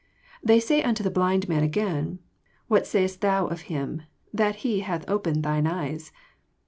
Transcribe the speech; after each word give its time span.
17 0.41 0.47
They 0.47 0.59
say 0.59 0.81
unto 0.83 1.03
the 1.03 1.11
blind 1.11 1.47
man 1.47 1.61
again. 1.61 2.17
What 2.67 2.87
sayest 2.87 3.21
thou 3.21 3.45
of 3.45 3.69
Him, 3.69 4.01
that 4.33 4.55
he 4.65 4.79
hath 4.79 5.07
opened 5.07 5.43
thine 5.43 5.67
eyes? 5.67 6.11